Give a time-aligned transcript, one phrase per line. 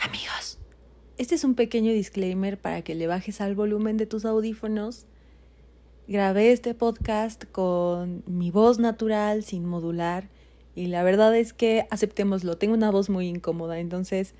[0.00, 0.58] Amigos,
[1.16, 5.06] este es un pequeño disclaimer para que le bajes al volumen de tus audífonos.
[6.06, 10.28] Grabé este podcast con mi voz natural, sin modular,
[10.76, 14.36] y la verdad es que aceptémoslo, tengo una voz muy incómoda, entonces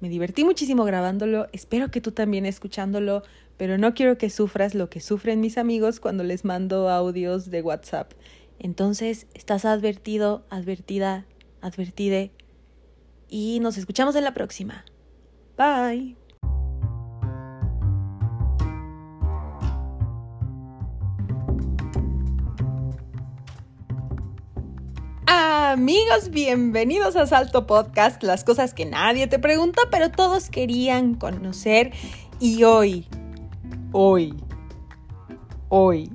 [0.00, 3.22] me divertí muchísimo grabándolo, espero que tú también escuchándolo,
[3.58, 7.60] pero no quiero que sufras lo que sufren mis amigos cuando les mando audios de
[7.60, 8.12] WhatsApp.
[8.58, 11.26] Entonces, estás advertido, advertida,
[11.60, 12.32] advertide,
[13.28, 14.84] y nos escuchamos en la próxima.
[15.56, 16.16] Bye.
[25.26, 31.92] Amigos, bienvenidos a Salto Podcast, las cosas que nadie te pregunta, pero todos querían conocer.
[32.38, 33.08] Y hoy,
[33.92, 34.34] hoy,
[35.68, 36.10] hoy,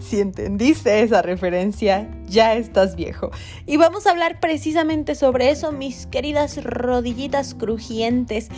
[0.00, 3.30] si entendiste esa referencia, ya estás viejo.
[3.66, 8.48] Y vamos a hablar precisamente sobre eso, mis queridas rodillitas crujientes.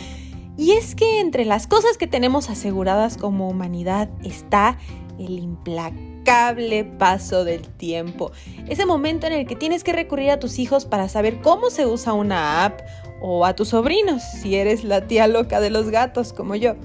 [0.57, 4.77] Y es que entre las cosas que tenemos aseguradas como humanidad está
[5.19, 8.31] el implacable paso del tiempo.
[8.67, 11.85] Ese momento en el que tienes que recurrir a tus hijos para saber cómo se
[11.85, 12.81] usa una app
[13.21, 16.75] o a tus sobrinos, si eres la tía loca de los gatos como yo.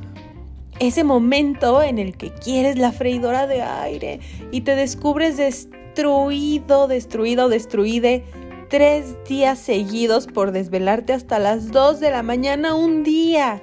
[0.80, 4.20] Ese momento en el que quieres la freidora de aire
[4.52, 8.24] y te descubres destruido, destruido, destruide
[8.68, 13.60] tres días seguidos por desvelarte hasta las 2 de la mañana un día.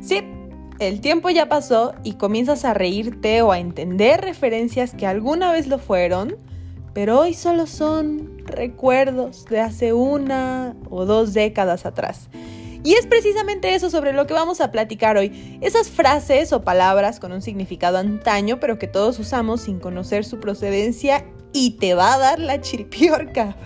[0.00, 0.22] Sí,
[0.80, 5.66] el tiempo ya pasó y comienzas a reírte o a entender referencias que alguna vez
[5.66, 6.36] lo fueron,
[6.92, 12.28] pero hoy solo son recuerdos de hace una o dos décadas atrás.
[12.84, 15.58] Y es precisamente eso sobre lo que vamos a platicar hoy.
[15.62, 20.38] Esas frases o palabras con un significado antaño, pero que todos usamos sin conocer su
[20.38, 21.24] procedencia
[21.54, 23.56] y te va a dar la chiripiorca.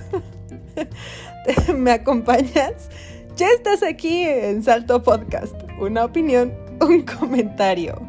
[1.77, 2.89] ¿Me acompañas?
[3.35, 5.55] Ya estás aquí en Salto Podcast.
[5.81, 8.01] Una opinión, un comentario.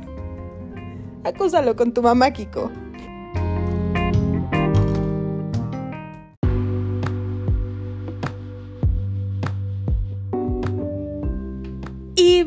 [1.23, 2.71] Acúsalo con tu mamá, Kiko.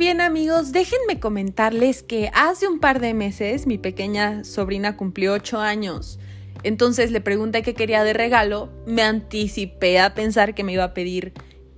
[0.02, 5.60] Bien amigos, déjenme comentarles que hace un par de meses mi pequeña sobrina cumplió 8
[5.60, 6.18] años.
[6.64, 10.92] Entonces le pregunté qué quería de regalo, me anticipé a pensar que me iba a
[10.92, 11.34] pedir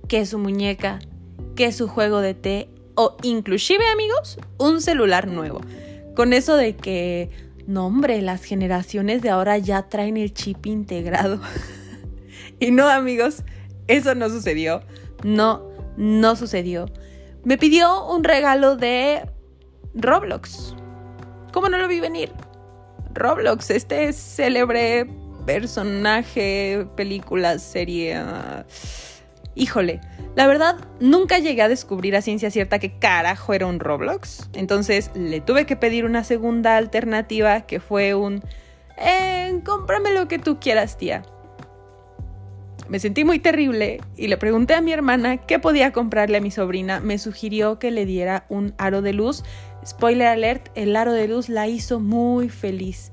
[0.07, 0.97] que su muñeca,
[1.55, 5.61] que su juego de té o inclusive amigos, un celular nuevo.
[6.15, 7.29] Con eso de que,
[7.67, 11.39] no hombre, las generaciones de ahora ya traen el chip integrado.
[12.59, 13.43] y no amigos,
[13.87, 14.81] eso no sucedió.
[15.23, 16.87] No, no sucedió.
[17.45, 19.21] Me pidió un regalo de
[19.93, 20.75] Roblox.
[21.53, 22.31] ¿Cómo no lo vi venir?
[23.13, 25.07] Roblox, este célebre
[25.45, 28.15] personaje, película, serie.
[28.15, 28.65] Ah,
[29.53, 30.01] híjole,
[30.35, 34.49] la verdad nunca llegué a descubrir a ciencia cierta qué carajo era un Roblox.
[34.53, 38.43] Entonces le tuve que pedir una segunda alternativa que fue un...
[38.97, 41.21] Eh, cómprame lo que tú quieras, tía.
[42.87, 46.51] Me sentí muy terrible y le pregunté a mi hermana qué podía comprarle a mi
[46.51, 46.99] sobrina.
[46.99, 49.43] Me sugirió que le diera un aro de luz
[49.85, 53.11] Spoiler alert, el aro de luz la hizo muy feliz.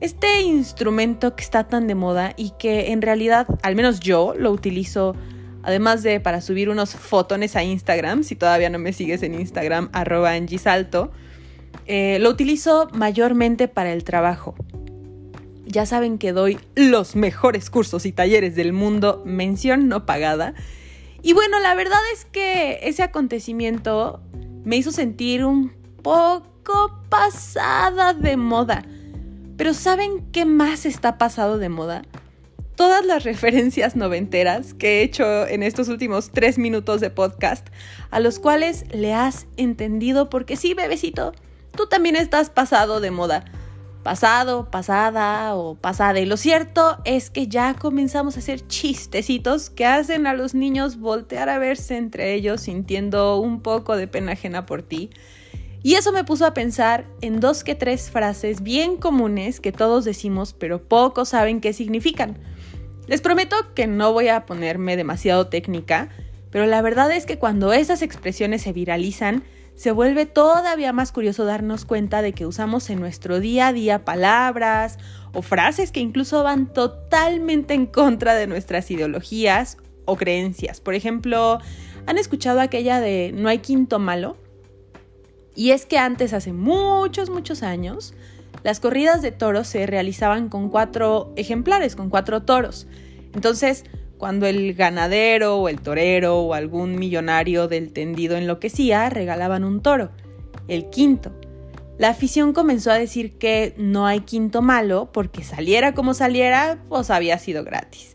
[0.00, 4.50] Este instrumento que está tan de moda y que en realidad, al menos yo, lo
[4.50, 5.14] utilizo,
[5.62, 9.90] además de para subir unos fotones a Instagram, si todavía no me sigues en Instagram,
[9.92, 10.32] arroba
[11.86, 14.54] eh, lo utilizo mayormente para el trabajo.
[15.70, 20.54] Ya saben que doy los mejores cursos y talleres del mundo, mención no pagada.
[21.22, 24.20] Y bueno, la verdad es que ese acontecimiento
[24.64, 25.72] me hizo sentir un
[26.02, 28.84] poco pasada de moda.
[29.56, 32.02] Pero ¿saben qué más está pasado de moda?
[32.74, 37.68] Todas las referencias noventeras que he hecho en estos últimos tres minutos de podcast,
[38.10, 41.32] a los cuales le has entendido porque sí, bebecito,
[41.76, 43.44] tú también estás pasado de moda.
[44.02, 46.20] Pasado, pasada o pasada.
[46.20, 50.98] Y lo cierto es que ya comenzamos a hacer chistecitos que hacen a los niños
[50.98, 55.10] voltear a verse entre ellos sintiendo un poco de pena ajena por ti
[55.82, 60.04] y eso me puso a pensar en dos que tres frases bien comunes que todos
[60.04, 62.38] decimos pero pocos saben qué significan.
[63.06, 66.10] Les prometo que no voy a ponerme demasiado técnica,
[66.50, 69.42] pero la verdad es que cuando esas expresiones se viralizan,
[69.74, 74.04] se vuelve todavía más curioso darnos cuenta de que usamos en nuestro día a día
[74.04, 74.98] palabras
[75.32, 80.80] o frases que incluso van totalmente en contra de nuestras ideologías o creencias.
[80.80, 81.58] Por ejemplo,
[82.06, 84.36] ¿han escuchado aquella de no hay quinto malo?
[85.54, 88.14] Y es que antes, hace muchos, muchos años,
[88.62, 92.86] las corridas de toros se realizaban con cuatro ejemplares, con cuatro toros.
[93.34, 93.84] Entonces,
[94.20, 100.10] cuando el ganadero o el torero o algún millonario del tendido enloquecía, regalaban un toro,
[100.68, 101.32] el quinto.
[101.96, 107.08] La afición comenzó a decir que no hay quinto malo porque saliera como saliera, pues
[107.10, 108.14] había sido gratis.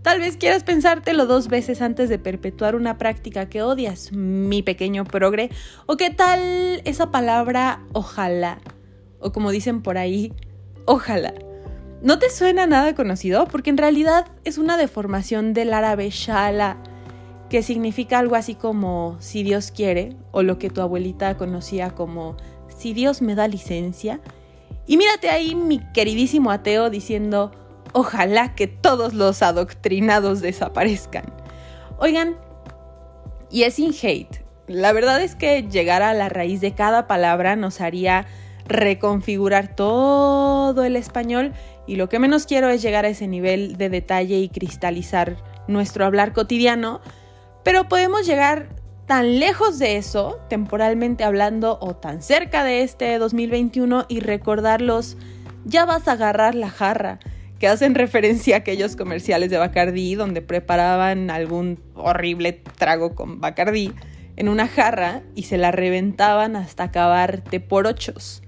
[0.00, 5.04] Tal vez quieras pensártelo dos veces antes de perpetuar una práctica que odias, mi pequeño
[5.04, 5.50] progre.
[5.84, 8.58] ¿O qué tal esa palabra ojalá?
[9.20, 10.32] O como dicen por ahí,
[10.86, 11.34] ojalá.
[12.02, 13.46] ¿No te suena nada conocido?
[13.46, 16.76] Porque en realidad es una deformación del árabe shala,
[17.48, 22.36] que significa algo así como si Dios quiere, o lo que tu abuelita conocía como
[22.76, 24.20] si Dios me da licencia.
[24.86, 27.52] Y mírate ahí mi queridísimo ateo diciendo,
[27.92, 31.24] Ojalá que todos los adoctrinados desaparezcan.
[31.98, 32.36] Oigan,
[33.50, 34.42] y es sin hate.
[34.66, 38.26] La verdad es que llegar a la raíz de cada palabra nos haría
[38.66, 41.52] reconfigurar todo el español
[41.86, 45.36] y lo que menos quiero es llegar a ese nivel de detalle y cristalizar
[45.68, 47.00] nuestro hablar cotidiano,
[47.64, 48.68] pero podemos llegar
[49.06, 55.16] tan lejos de eso, temporalmente hablando, o tan cerca de este 2021 y recordarlos,
[55.64, 57.18] ya vas a agarrar la jarra,
[57.58, 63.92] que hacen referencia a aquellos comerciales de Bacardí donde preparaban algún horrible trago con Bacardí
[64.34, 68.42] en una jarra y se la reventaban hasta acabar te por ochos.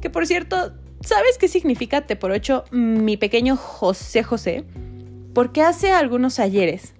[0.00, 0.72] Que por cierto,
[1.04, 4.64] ¿sabes qué significa te por ocho, mi pequeño José José?
[5.34, 6.94] Porque hace algunos ayeres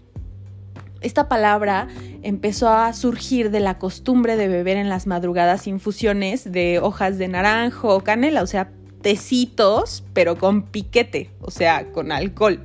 [1.02, 1.88] esta palabra
[2.22, 7.28] empezó a surgir de la costumbre de beber en las madrugadas infusiones de hojas de
[7.28, 8.70] naranjo o canela, o sea,
[9.02, 12.60] tecitos, pero con piquete, o sea, con alcohol.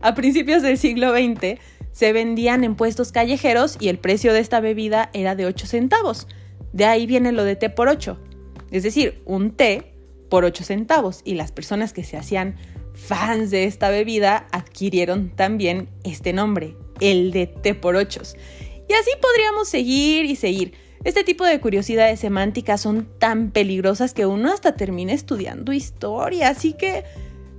[0.00, 1.60] A principios del siglo XX
[1.92, 6.26] se vendían en puestos callejeros y el precio de esta bebida era de 8 centavos.
[6.72, 8.18] De ahí viene lo de té por 8.
[8.72, 9.91] Es decir, un té
[10.32, 11.20] por 8 centavos.
[11.26, 12.56] Y las personas que se hacían
[12.94, 18.22] fans de esta bebida adquirieron también este nombre, el de té por 8.
[18.88, 20.72] Y así podríamos seguir y seguir.
[21.04, 26.72] Este tipo de curiosidades semánticas son tan peligrosas que uno hasta termina estudiando historia, así
[26.72, 27.04] que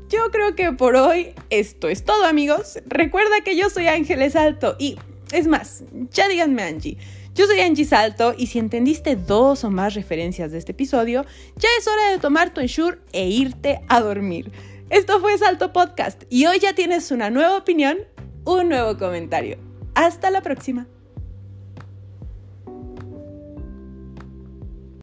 [0.10, 2.80] yo creo que por hoy esto es todo amigos.
[2.88, 4.98] Recuerda que yo soy Ángeles Alto y
[5.32, 6.98] es más, ya díganme Angie.
[7.36, 11.26] Yo soy Angie Salto y si entendiste dos o más referencias de este episodio,
[11.56, 14.52] ya es hora de tomar tu ensure e irte a dormir.
[14.92, 17.98] Esto fue Salto Podcast y hoy ya tienes una nueva opinión,
[18.46, 19.58] un nuevo comentario.
[19.96, 20.88] Hasta la próxima.